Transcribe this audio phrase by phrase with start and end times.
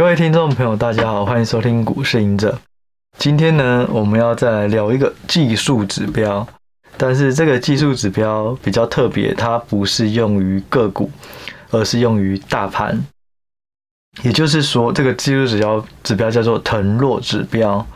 [0.00, 2.58] 各位听众朋友，大家好，欢迎收听股市隐者。
[3.18, 6.48] 今天呢，我们要再来聊一个技术指标，
[6.96, 11.10] 但是这个技术指标比较特别，它不是用于个股，
[11.70, 12.98] 而是用于大盘。
[14.22, 17.86] 也就是说，这个技术指标指标叫做腾落指标。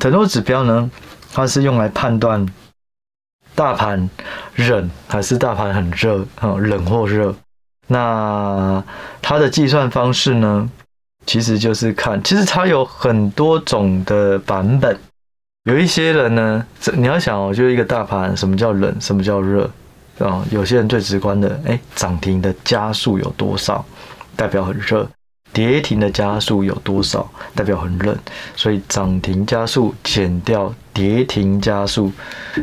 [0.00, 0.90] 腾落指标呢，
[1.34, 2.46] 它是用来判断
[3.54, 4.08] 大盘
[4.54, 7.36] 冷还是大盘很热啊，冷或热。
[7.88, 8.82] 那
[9.20, 10.70] 它的计算方式呢，
[11.26, 14.96] 其实就是看，其实它有很多种的版本。
[15.64, 19.68] 有一些人呢，这你要想哦，就一个大盘，什么叫冷，什么叫热
[20.20, 20.44] 啊？
[20.52, 23.84] 有些人最直观的，哎，涨停的加速有多少，
[24.36, 25.04] 代表很热；
[25.52, 28.16] 跌停的加速有多少，代表很冷。
[28.54, 32.12] 所以涨停加速减掉跌停加速，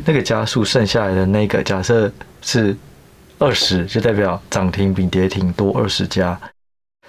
[0.06, 2.10] 那个加速剩下来的那个，假设
[2.42, 2.74] 是
[3.38, 6.40] 二十，就代表涨停比跌停多二十家。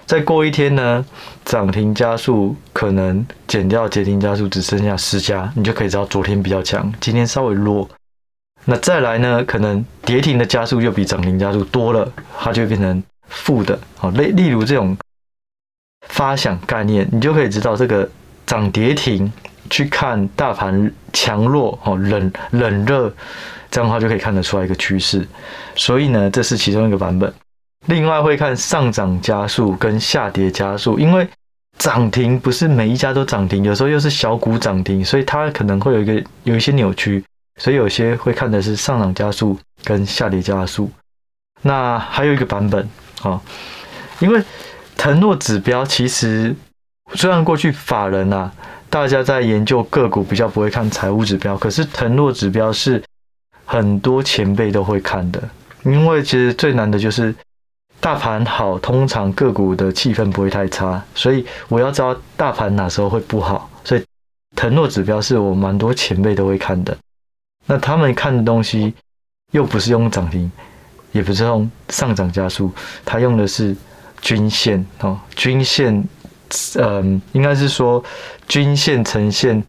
[0.06, 1.04] 再过一天呢，
[1.44, 7.88] 涨停加速可能减掉跌停加速，只剩下十家，你就可以知道昨天比较强，今天稍微弱。
[8.66, 13.78] 那再来呢，可能跌停的加速又比涨停加速多了，它就变成负的。
[13.96, 14.96] 好，例例如这种
[16.08, 18.08] 发想概念，你就可以知道这个
[18.46, 19.30] 涨跌停
[19.70, 23.12] 去看大盘强弱，哦，冷冷热，
[23.70, 25.26] 这样的话就可以看得出来一个趋势。
[25.74, 27.32] 所以呢，这是其中一个版本。
[27.86, 31.28] 另外会看上涨加速跟下跌加速，因为
[31.78, 37.22] 涨停不是每一家都涨停，有时候又是小股涨停，所以它可能会有一个有一些扭曲，
[37.60, 40.90] 所以有些会看的是上涨加速跟下跌加速。
[41.60, 42.88] 那还有一个版本
[43.22, 43.38] 啊，
[44.18, 44.42] 因为
[44.96, 46.54] 腾落指标其实
[47.14, 48.50] 虽然过去法人啊，
[48.88, 53.02] 大家在研究个股比较不会看财务指标，可是腾落指标是
[53.66, 55.42] 很多前辈都会看的，
[55.82, 57.34] 因为其实最难的就是。
[58.04, 63.70] 大盘好，通常个股的气氛不会太差，所以我要知道大盘哪时候会不好。
[63.82, 64.04] 所以
[64.54, 66.94] 腾落指标是我蛮多前辈都会看的。
[67.64, 68.92] 那他们看的东西
[69.52, 70.52] 又不是用涨停，
[71.12, 72.70] 也不是用上涨加速，
[73.06, 73.74] 他用的是
[74.20, 76.06] 均线哦，均线，
[76.74, 78.04] 嗯，应该是说
[78.46, 79.64] 均线呈现，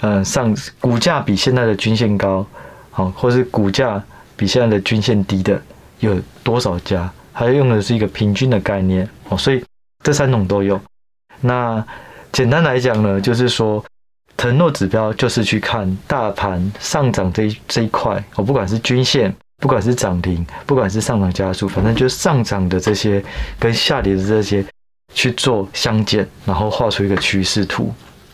[0.00, 2.46] 嗯，上股价比现在的均线高，
[2.92, 4.00] 好，或是股价
[4.36, 5.60] 比现在的均线低的
[5.98, 7.12] 有多少家？
[7.40, 9.64] 它用的是一个平均的概念哦，所以
[10.04, 10.78] 这三种都有。
[11.40, 11.82] 那
[12.30, 13.82] 简单来讲呢，就是说
[14.36, 23.24] 腾诺指标就是去看大盘上涨这一这一块哦，不管是均线，不管是涨停，不管是上涨加速，反正就是上涨的这些
[23.58, 24.62] 跟下跌的这些
[25.14, 27.90] 去做相减，然后画出一个趋势图。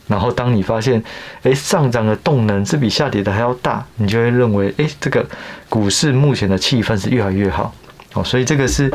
[0.09, 1.01] 然后当你发现，
[1.45, 5.25] 哎，上涨的动能是比下跌的还要大，你就会认为，哎，这个
[5.69, 7.73] 股市目前的气氛是越来越好。
[8.17, 8.93] 哦，所以这个是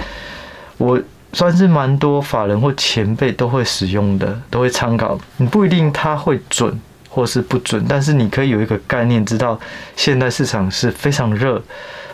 [0.78, 1.02] 我
[1.32, 5.18] 算是蛮多法人或前辈都会使用的，都会参考。
[5.38, 6.78] 你不一定它会准
[7.08, 9.58] 或是不准，但是你可以有一个概念，知道
[9.96, 11.62] 现在市场是非常热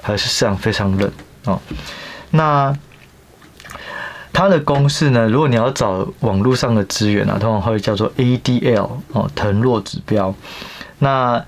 [0.01, 1.11] 还是市场非常冷
[1.45, 1.59] 哦。
[2.31, 2.75] 那
[4.33, 5.27] 它的公式呢？
[5.27, 10.31] 如果你要找网络上的资源啊，通常会叫做 ADL 哦，腾落指标。
[10.99, 11.43] 那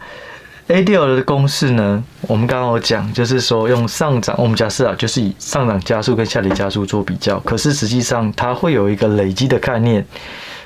[0.70, 2.04] ADL 的公式呢？
[2.22, 7.40] 我们刚刚有讲，就是说用上涨，我们假设啊，就是以上涨加速跟下跌加速做比较。
[7.40, 10.06] 可是实际上它会有一个累积的概念。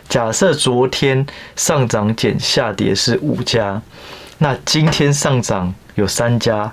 [0.10, 1.26] 假设昨天
[1.56, 3.82] 上涨减下跌是五家，
[4.40, 6.70] 那今天上涨有三家，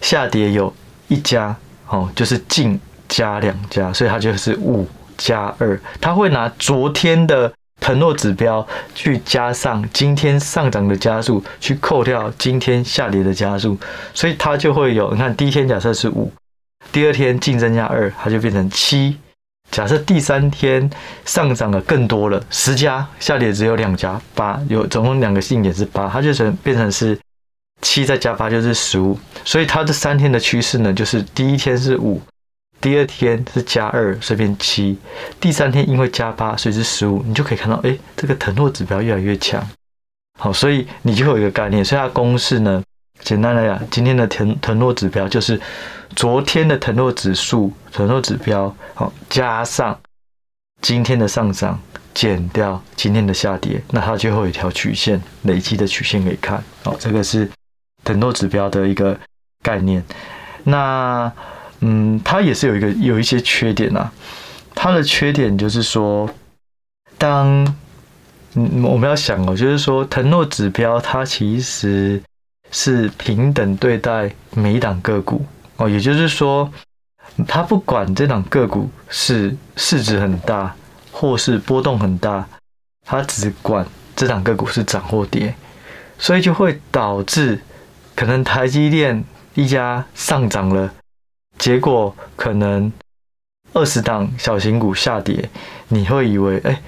[0.00, 0.74] 下跌有
[1.06, 1.54] 一家，
[1.86, 2.78] 哦，就是净
[3.08, 4.84] 加两家，所以它就是五
[5.16, 5.80] 加二。
[6.00, 7.52] 它会拿昨天的。
[7.82, 13.76] 腾落指标去加上今天上涨的加速，去扣掉今天下跌的加速，
[14.14, 15.10] 所以它就会有。
[15.10, 16.32] 你看，第一天假设是五，
[16.92, 19.16] 第二天净增加二，它就变成七。
[19.72, 20.88] 假设第三天
[21.24, 27.18] 上涨了更多了，十家，下跌只有两家，八，有总共两个性点是八，它就成变成是
[27.80, 29.18] 七再加八就是十五。
[29.44, 32.22] 所以它这三天的趋势呢，就是第一天是五。
[32.82, 34.98] 第二天是加二，随便七。
[35.40, 37.22] 第三天因为加八，所以是十五。
[37.24, 39.64] 你就可以看到，哎，这个腾落指标越来越强。
[40.38, 41.84] 好，所以你就会有一个概念。
[41.84, 42.82] 所以它公式呢，
[43.20, 45.58] 简单来讲，今天的腾腾落指标就是
[46.16, 49.96] 昨天的腾落指数、腾落指标，好，加上
[50.80, 51.80] 今天的上涨，
[52.12, 56.60] 减掉今天的下跌，那它就会有一条曲线，累积的曲线可以看。
[56.82, 57.48] 好，这个是
[58.02, 59.16] 腾落指标的一个
[59.62, 60.04] 概念。
[60.64, 61.32] 那
[61.82, 64.10] 嗯，它也是有一个有一些缺点啊。
[64.74, 66.28] 它的缺点就是说，
[67.18, 67.46] 当
[68.54, 72.22] 嗯我们要想哦，就是说腾诺指标它其实
[72.70, 75.44] 是平等对待每一档个股
[75.76, 76.72] 哦，也就是说，
[77.46, 80.74] 它不管这档个股是市值很大
[81.10, 82.48] 或是波动很大，
[83.04, 83.86] 它只管
[84.16, 85.54] 这档个股是涨或跌，
[86.18, 87.60] 所以就会导致
[88.14, 89.22] 可能台积电
[89.54, 90.92] 一家上涨了，
[91.62, 92.92] 结果可能
[93.72, 95.48] 二十档小型股下跌，
[95.86, 96.82] 你会以为哎，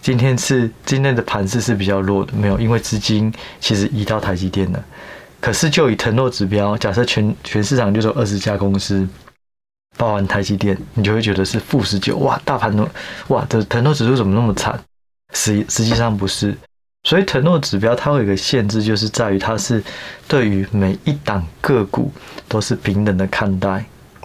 [0.00, 4.84] 今天是今天的盘势是比较弱的，没有，因为资金其实移到台积电了。
[5.40, 9.08] 可是就以腾落指标，假设全全市场就说二十家公司。
[9.96, 12.90] 包含台积电，你就会觉得是负十九哇，大盘的
[13.28, 14.76] 哇的腾落指数怎么那么惨？
[15.32, 16.56] 实实际上不是，
[17.04, 19.84] 所以腾落指标它会有一个限制，就是在于它是
[20.26, 22.10] 对于每一档个股
[22.48, 23.84] 都是平等的看待。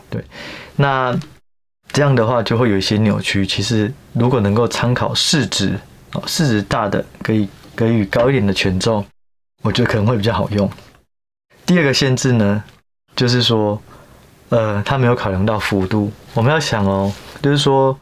[0.10, 0.24] 对，
[0.76, 1.18] 那
[1.92, 3.46] 这样的话就会有一些扭曲。
[3.46, 5.78] 其实如果能够参考市值
[6.14, 9.06] 哦，市值大的可以给予高一点的权重，
[9.62, 10.70] 我觉得可能会比较好用。
[11.66, 12.64] 第二个限制呢，
[13.16, 13.82] 就是说。
[14.50, 16.10] 呃，他没有考量到幅度。
[16.34, 17.12] 我们要想哦，
[17.42, 18.00] 就是说，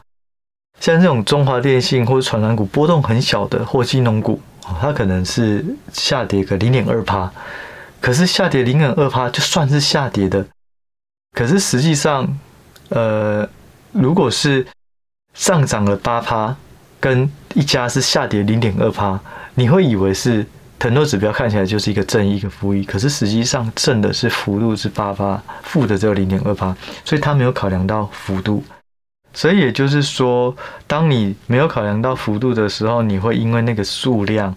[0.78, 4.40] 像这种中华电信或者传产股波动很小的，或金融股，
[4.80, 7.28] 它可能是下跌个零点二趴，
[8.00, 10.46] 可是下跌零点二趴就算是下跌的，
[11.36, 12.26] 可是实际上，
[12.88, 13.48] 呃，
[13.92, 14.66] 如果是
[15.34, 16.56] 上涨了八趴，
[16.98, 19.20] 跟一家是下跌零点二趴，
[19.54, 20.44] 你会以为是。
[20.78, 28.62] 腾落指标看起来就是一个正一个负一，可是实际上正的是幅度是八趴，负的只有零点二趴，所以它没有考量到幅度。
[29.32, 30.54] 所以也就是说，
[30.86, 34.54] 当你没有考量到幅度的时候，你会因为那个数量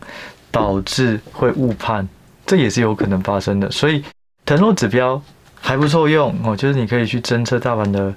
[0.52, 2.06] 导致会误判，
[2.46, 3.72] 这也是有可能发生的。
[3.72, 4.04] 所以
[4.46, 5.20] 腾落指标
[5.70, 8.12] 还不错用哦，就是你可以去侦测大盘的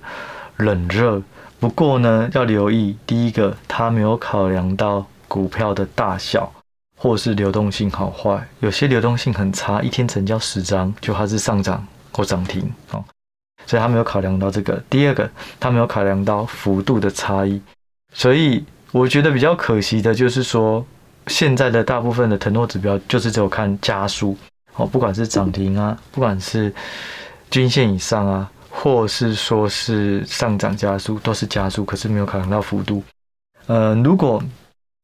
[0.57, 1.21] 冷热。
[1.61, 6.51] 不过呢，要留意第一个，它没有考量到股票的大小。
[6.97, 13.05] 或是流动性好坏，有些流动性很差，一天成交十张就它是上涨或涨停哦，
[13.67, 14.81] 所以他没有考量到这个。
[14.89, 15.29] 第二个，
[15.59, 17.61] 他没有考量到幅度的差异，
[18.15, 20.87] 所以我觉得比较可惜的就是说，
[21.27, 24.37] 现在的大部分的腾落指标就是只有看家数
[24.77, 26.73] 哦，不管是涨停啊，不管是
[27.53, 33.05] 均线以上啊，或是说是上涨加速，都是加速，可是没有考量到幅度。
[33.67, 34.43] 呃，如果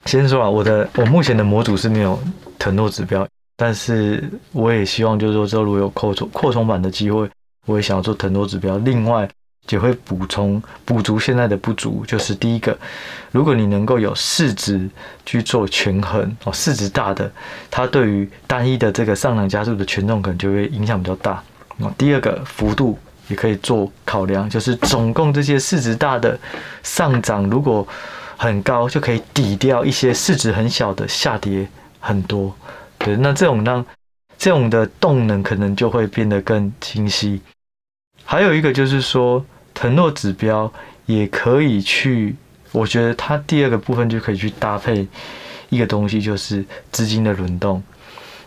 [0.07, 2.19] 先说啊，我的我目前的模组是没有
[2.59, 7.29] 腾落指标，但是我也希望就是说，之后如果有扩充扩充版的机会，
[7.67, 8.79] 我也想要做腾落指标。
[8.79, 9.29] 另外，
[9.69, 12.75] 也会补充补足现在的不足，就是第一个，
[13.31, 14.89] 如果你能够有市值
[15.27, 17.31] 去做权衡哦，市值大的，
[17.71, 21.45] 它对于单一的这个上涨加速的权重可能就会影响比较大。
[21.79, 22.99] 哦，第二个幅度
[23.29, 26.37] 也可以做考量，就是总共这些市值大的
[26.83, 27.87] 上涨，如果
[28.37, 31.69] 很高就可以抵掉一些市值很小的下跌
[32.01, 32.53] 很多，
[32.99, 33.85] 对，那这种让
[34.37, 37.41] 这种的动能可能就会变得更清晰。
[38.25, 40.73] 还有一个就是说，腾落指标
[41.07, 42.35] 也可以去，
[42.73, 45.07] 我觉得它第二个部分就可以去搭配
[45.69, 47.81] 一个东西，就是资金的轮动。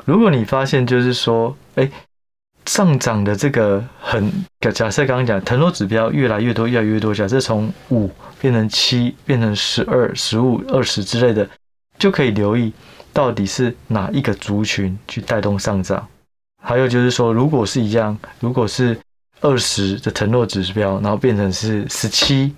[0.03, 1.89] 如果你发现就是说，哎。
[2.65, 7.13] 上涨的这个很假设，刚刚讲腾落指标越来越多，越来越多。
[7.13, 8.09] 假设从五
[8.39, 11.47] 变成七，变成十二、十五、二十之类的，
[11.97, 12.71] 就可以留意
[13.11, 16.07] 到底是哪一个族群去带动上涨。
[16.63, 18.95] 还有就是说，如果是一样，如果是
[19.41, 22.53] 二十的腾落指标，然后变成是十七、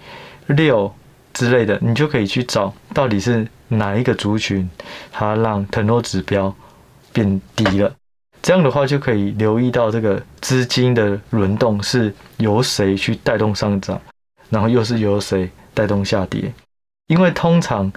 [0.47, 0.93] 六
[1.33, 4.69] 之类的，你就可以去找到底是哪一个族群，
[5.11, 6.53] 它让腾落指标
[7.13, 7.95] 变低了。
[8.43, 13.99] 这样的话就可以留意到这个资金的轮动是由谁去带动上涨，
[14.49, 16.53] 然后又是由谁带动下跌。
[17.07, 17.89] 因为通常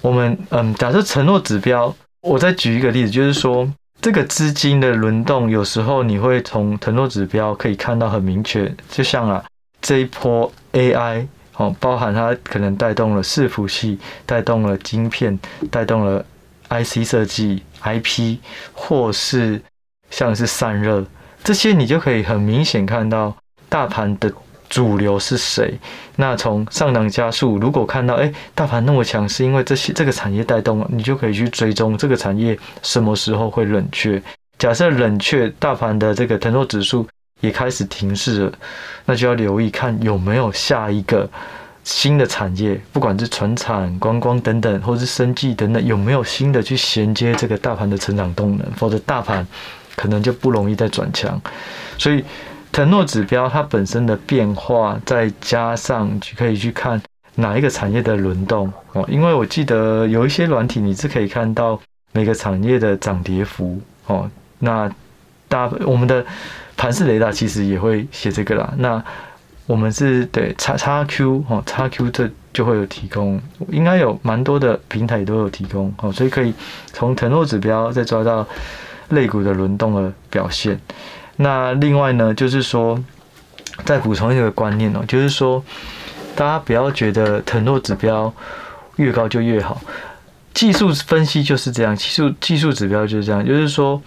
[0.00, 9.44] 我们嗯，假设承诺指标，我再举一个例子，就是说这个资金的轮动，有时候你会从承诺指标可以看到很明确，就像啊
[9.82, 11.26] 这一波 AI
[11.58, 15.38] 哦，包含它可能带动了伺服器，带动了晶片，
[15.70, 16.24] 带动了
[16.70, 18.38] IC 设计 IP，
[18.72, 19.60] 或是。
[20.14, 21.04] 像是散热
[21.42, 23.34] 这些，你就可以很明显看到
[23.68, 24.32] 大盘的
[24.70, 25.76] 主流是谁。
[26.14, 34.22] 那从上涨加速，如果看到哎，大盘那么强，是因为这些这个产业带动了，你就可以去追踪这个产业什么时候会冷却。
[34.56, 37.04] 假设冷却，大盘的这个腾落指数
[37.40, 38.52] 也开始停滞了，
[39.04, 41.28] 那就要留意看有没有下一个
[41.82, 49.44] 新的产业，不管是传产、观光等等，或是生技等等，有没有新的去衔接这个大盘的成长动能，否则大盘。
[49.96, 51.40] 可能就不容易再转强，
[51.98, 52.24] 所以
[52.72, 57.00] 腾落指标它本身的变化，再加上去可以去看
[57.36, 59.04] 哪一个产业的轮动哦。
[59.08, 61.80] 因为我记得有一些软体，你是可以看到
[62.12, 64.28] 每个产业的涨跌幅哦。
[64.58, 64.90] 那
[65.48, 66.24] 大我们的
[66.76, 68.72] 盘式雷达其实也会写这个啦。
[68.78, 69.02] 那
[69.66, 76.52] 我们是对 XXQ 哦，XQ 这就会有提供，应该有蛮多的平台都有提供哦，所以可以
[76.92, 78.46] 从腾落指标再抓到
[79.10, 80.80] 肋骨的轮动的表现。
[81.36, 83.02] 那另外呢，就是说
[83.84, 85.62] 再补充一个观念哦，就是说
[86.36, 88.32] 大家不要觉得腾落指标
[88.96, 89.80] 越高就越好，
[90.52, 94.00] 技术分析就是这样，技术技术指标就是这样，就是说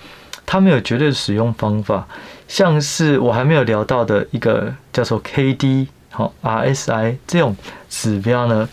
[0.45, 2.07] 它没有绝对使用方法，
[2.47, 5.87] 像是我还没有聊到的一个叫做 KD。
[6.09, 7.55] 好，RSI 这种
[7.89, 8.67] 指标呢，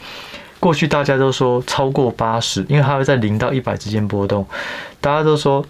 [0.59, 4.47] 过去大家都说超过八十，因为它会在零到一百之间波动，
[4.99, 5.63] 大家都说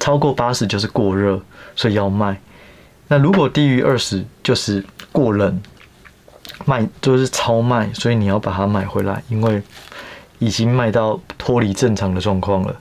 [0.00, 1.40] 超过八十就是过热，
[1.76, 2.40] 所以要卖。
[3.08, 5.60] 那如果低于二十就是过冷，
[6.64, 9.62] 卖就是超卖，所以你要把它买回来，因为
[10.38, 12.74] 已经卖到脱离正常的状况了。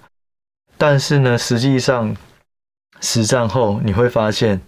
[0.78, 2.16] 但是呢，实际上
[3.00, 4.62] 实战后你会发现。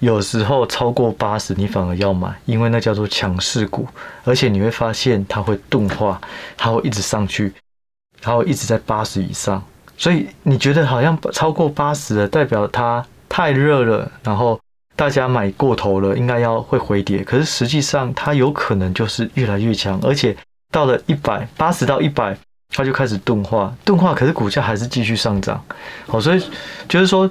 [0.00, 3.86] 有时候超过八十，你反而要买，因为那叫做强势股，
[4.24, 6.20] 而且你会发现它会钝化，
[6.56, 7.54] 它会一直上去，
[8.20, 9.64] 它会一直在八十以上，
[9.96, 14.60] 所以你觉得好像超过八十了，代表它太热了，然后
[14.96, 20.36] 大家买过头了，应该要会回跌，可是实际上它有可能就是越来越强，而且
[20.70, 22.36] 到了一百八十到一百，
[22.70, 25.64] 它就开始钝化，钝化，可是股价还是继续上涨，
[26.06, 26.42] 好，所以
[26.88, 27.30] 就是说。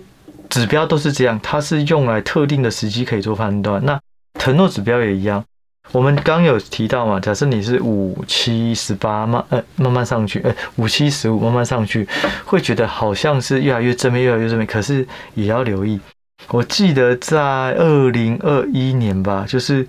[0.49, 3.83] 指标都是这样，它是用来特定的时机可以做判断。
[3.83, 3.99] 那
[4.37, 5.43] 腾诺指标也一样，
[5.91, 12.07] 我们刚有提到嘛，假设你是五七十八慢呃慢慢上去，呃五七十五慢慢上去，
[12.45, 14.65] 会觉得好像是越来越正面，越来越正面。
[14.65, 15.99] 可是也要留意，
[16.47, 19.87] 我记得在二零二一年吧，就是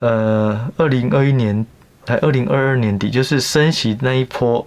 [0.00, 1.64] 呃二零二一年
[2.06, 4.66] 还二零二二年底，就是升息那一波，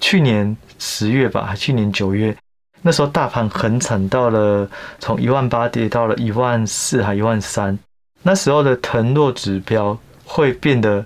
[0.00, 2.36] 去年十月吧，还去年九月。
[2.82, 7.78] 那时候大盘很惨，到了从一万八跌到了一万四还一万三，
[8.22, 11.04] 那时候的腾落指标会变得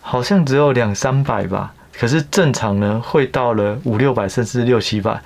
[0.00, 5.20] 好像只有两三百吧，可是正常呢会到了五六百甚至六七百，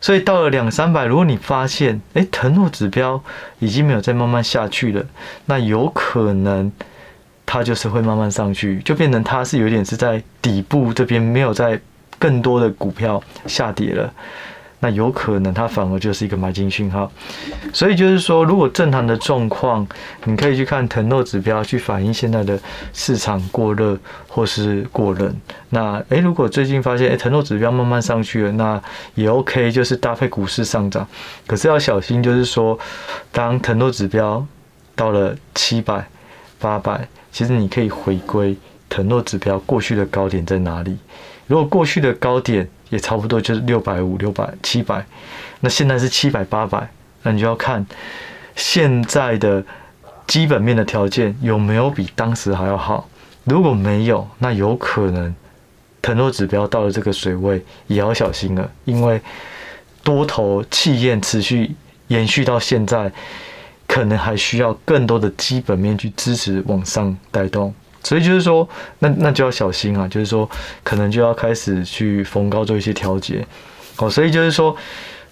[0.00, 3.22] 所以到了两三百，如果你发现诶腾落指标
[3.58, 5.04] 已经没有再慢慢下去了，
[5.46, 6.70] 那有可能
[7.46, 11.80] 它就是会慢慢上去，就变成它是有点是在底部这边没有在
[12.18, 14.12] 更多的股票下跌了。
[14.80, 17.10] 那有可能它反而就是一个买进讯号，
[17.72, 19.86] 所以就是说，如果正常的状况，
[20.24, 22.58] 你可以去看腾落指标去反映现在的
[22.92, 25.34] 市场过热或是过冷。
[25.70, 28.82] 那诶，如果最近发现诶腾落指标慢慢上去了，那
[29.14, 31.06] 也 OK，就是搭配股市上涨。
[31.46, 32.78] 可是要小心，就是说，
[33.32, 34.46] 当腾落指标
[34.94, 36.06] 到了七百、
[36.58, 38.54] 八百，其实你可以回归
[38.90, 40.98] 腾落指标过去的高点在哪里？
[41.46, 45.04] 如果过去的高点，也差不多就是六百五、六百、七百，
[45.60, 46.88] 那现在是七百、八百，
[47.22, 47.84] 那你就要看
[48.54, 49.64] 现在的
[50.26, 53.08] 基本面的条件有没有比当时还要好。
[53.44, 55.34] 如果没有，那有可能
[56.02, 59.20] 腾落指标到了这个水位也要小心了，因为
[60.02, 61.74] 多头气焰持续
[62.08, 63.10] 延续到现在，
[63.86, 67.74] 可能还需要更多的基本面去支持往上带动。
[68.06, 68.68] 所以就是说，
[69.00, 70.48] 那那就要小心啊，就是说，
[70.84, 73.44] 可能就要开始去逢高做一些调节，
[73.98, 74.76] 哦，所以就是说，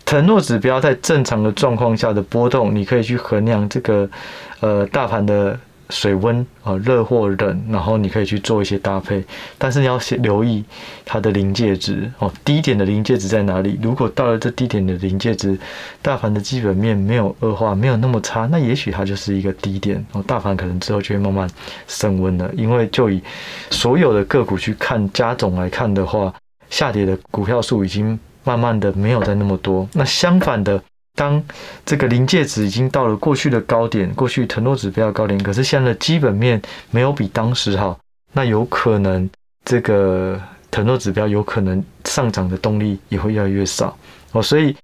[0.05, 4.11] 腾诺指标在正常的状况下的波动，你可以去衡量这个，
[4.59, 5.57] 呃，大盘的。
[5.91, 9.23] 水温啊，热或冷，然后你可以去做一些搭配，
[9.59, 10.65] 但是你要先留意
[11.05, 13.79] 它的临界值哦，低点的临界值在哪里？
[13.83, 15.59] 如果到了这低点的临界值，
[16.01, 21.49] 大盘的基本面没有恶化，没有那么差，那也许它就是一个低点哦，大盘可能之后就会慢慢
[21.87, 22.51] 升温了。
[22.57, 23.23] 因为就以
[23.71, 26.33] 所有的个股去看加总来看的话，
[26.71, 29.89] 下跌的股票数已经慢慢的没有再那么多。
[29.93, 30.83] 那相反的。
[31.17, 31.41] 当
[31.87, 37.97] 这个临界值已经到了过去的高点，过去腾落指标的高点，可是现在的基本面没有比当时好，
[38.33, 39.31] 那有可能
[39.65, 40.41] 这个
[40.73, 43.97] 腾落指标有可能上涨的动力也会越来越少
[44.33, 44.43] 哦。
[44.43, 44.77] 所以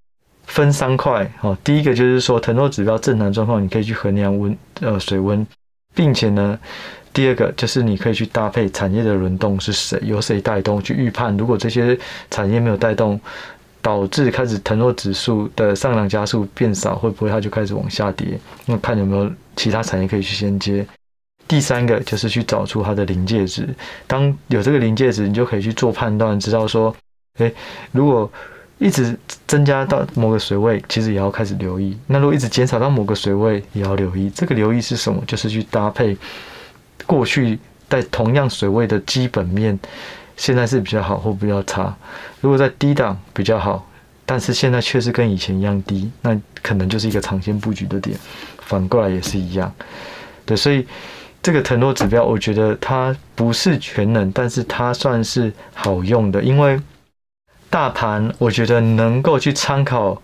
[0.47, 5.45] 分三块哦，第一个就是说腾落指标正常状况，你可以去衡量温呃水温，
[5.97, 6.57] 并且呢，
[7.13, 11.99] 第二个就是你可以去搭配产业的轮动是谁，由谁带动去预判，如果这些
[12.31, 13.21] 产业没有带动。
[13.83, 18.39] 导致开始腾落指数的上涨加速变少，会不会它就开始往下跌？
[18.67, 20.87] 那看有没有其他产业可以去衔接。
[21.49, 23.69] 第三个就是去找出它的临界值，
[24.07, 26.95] 当有这个临界值，你就可以去做判断，知道说，
[27.39, 27.53] 诶，
[27.91, 28.31] 如果
[28.79, 34.31] 一直增加到某个水位，其实也要开始留意；那如果一直减少到某个水位，也要留意。
[34.35, 35.23] 这个留意是什么？
[35.27, 36.17] 就是去搭配
[37.07, 37.59] 过去
[37.89, 39.79] 在同样水位的基本面。
[40.41, 41.95] 现在是比较好或比较差，
[42.41, 43.87] 如果在低档比较好，
[44.25, 48.17] 但是现在确实跟以前一样低，那可能就是一个长线布局的点。
[48.63, 49.71] 反过来也是一样，
[50.47, 50.87] 对，所以
[51.43, 56.81] 这个腾落指标，我觉得它不是全能，但是它算是好用的，因为
[57.69, 60.23] 大盘我觉得能够去参考，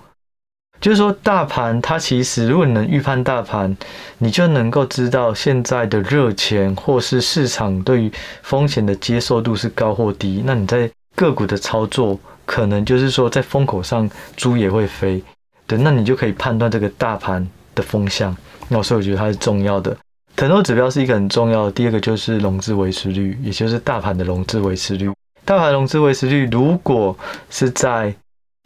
[0.80, 3.74] 就是说大盘它其实如果你能预判大盘，
[4.18, 15.22] 你就能够知道现在的热钱或是市场对于风险的接受度是高或低，那你在个股的操作，可能就是说在风口上猪也会飞，
[15.66, 18.36] 对，那你就可以判断这个大盘的风向，
[18.68, 19.96] 那所以我觉得它是重要的。
[20.36, 25.10] 腾落指标是一个很重要的，第二个就是融资维持率，也就是大盘的融资维持率。
[25.46, 27.16] 大盘融资维持率如果
[27.48, 28.14] 是在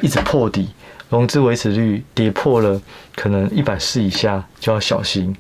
[0.02, 0.70] 一直破底，
[1.10, 2.80] 融资维持率跌破了
[3.14, 5.36] 可能一百四以下就要小心。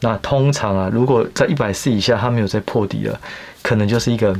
[0.00, 3.20] 那通常啊，如果在一百四以下它没有再破底了，
[3.62, 4.36] 可能就是一个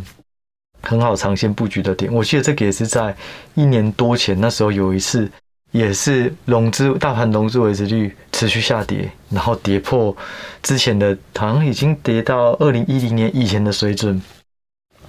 [0.83, 2.13] 很好长线布局的点。
[2.13, 3.17] 我记得这个也是在
[3.55, 5.31] 一年多前，那时候有一次。
[5.75, 10.17] 也是融资大盘融资维持率持续下跌，然后跌破
[10.63, 14.23] 之前的，好像已经跌到二零一零年以前的水准。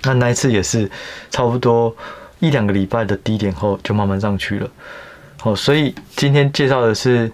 [0.01, 0.89] 那那一次也是
[1.29, 1.95] 差不多
[2.39, 4.67] 一两个礼拜的低点后就慢慢上去了。
[5.43, 7.31] 哦，所以今天介绍的是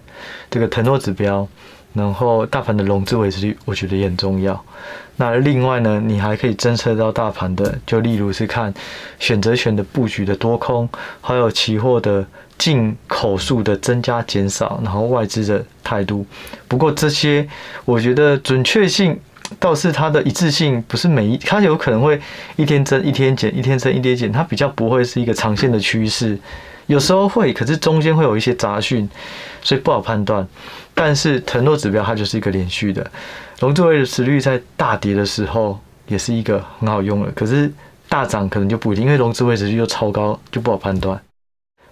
[0.50, 1.46] 这个腾落指标，
[1.94, 4.62] 然后大盘的融资维持率，我觉得也很重要。
[5.16, 8.72] 那另外呢，你还可以侦测到大盘的，就例如是看
[9.18, 10.88] 选择权的布局的多空，
[11.20, 12.26] 还有期货的。
[12.58, 16.24] 进口数的增加减少，然后外资的态度。
[16.68, 17.44] 不过这些，
[17.84, 19.18] 我觉得准确性
[19.58, 22.20] 倒是它的一致性，不是每一，它有可能会
[22.56, 26.38] 一天增一天减，一天增一天减，它比较不会是一个长线的趋势。
[26.86, 29.08] 有时候会，可是中间会有一些杂讯，
[29.62, 30.46] 所以不好判断。
[30.94, 33.08] 但是腾落指标它就是一个连续的，
[33.60, 37.72] 融资维持率在大跌的时候也是一个很好用的，可是
[38.08, 41.18] 大涨可能就不一定，因为融资维持率又超高，就不好判断。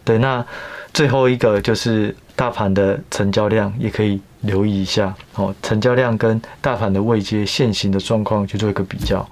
[0.04, 0.44] 对，那
[0.92, 5.54] 最后一个就是大盘的成交量，也可以留意一下哦。
[5.62, 9.28] 成交量跟大盘的位阶现行的状况去做一个比较。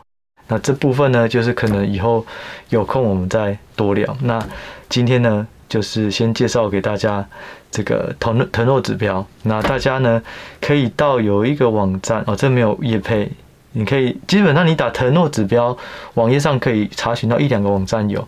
[0.49, 2.25] 那这部分呢，就是可能以后
[2.71, 4.17] 有空我们再多聊。
[4.23, 4.43] 那
[4.89, 7.27] 今天呢，就是先介绍给大家
[7.71, 9.27] 这个腾腾诺指标。
[9.43, 10.23] 那大家呢，
[10.61, 13.31] 可以到有一个网站哦，这没有业配。
[13.73, 15.77] 你可以基本上你打腾诺指标，
[16.15, 18.27] 网页上可以查询到一两个网站有。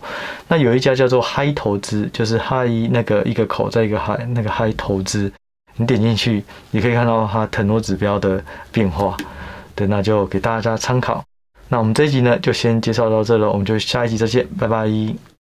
[0.48, 5.32] 那有一家叫做嗨投资，就是嗨那个一个口在一个嗨那个嗨投资，
[5.76, 9.16] 你点进去，你可以看到它腾挪指标的变化。
[9.74, 11.24] 对，那就给大家参考。
[11.68, 14.86] 那我们这一集呢，就先介绍到这了，我们就下一集再见，拜拜。